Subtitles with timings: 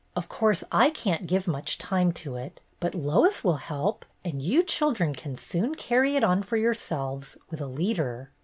[0.15, 4.63] Of course I can't give much time to it, but Lois will help, and you
[4.63, 8.31] children can soon carry it on for your selves, with a leader."